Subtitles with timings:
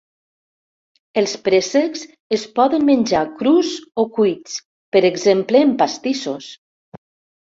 [1.21, 2.05] Els préssecs
[2.37, 3.69] es poden menjar crus
[4.03, 4.55] o cuits,
[4.97, 6.49] per exemple en pastissos.